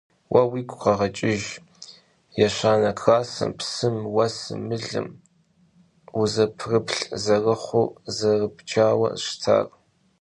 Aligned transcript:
Vue 0.31 0.43
vuigu 0.49 0.75
kheğeç'ıjj 0.83 1.47
yêşane 2.39 2.91
klassım 2.99 3.51
psım, 3.57 3.95
vuesım, 4.13 4.61
mılım 4.69 5.07
vuzepxrıplh 6.17 6.99
zerıxhur 7.23 7.89
zerıbcaue 8.17 9.09
şıtar. 9.23 9.67